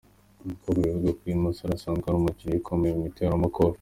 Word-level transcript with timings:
com 0.61 0.75
bivuga 0.83 1.09
ko 1.17 1.21
uyu 1.27 1.43
musore 1.45 1.71
asanzwe 1.73 2.05
ari 2.07 2.17
umukinnyi 2.19 2.57
ukomeye 2.61 2.93
mu 2.97 3.03
iteramakofe. 3.11 3.69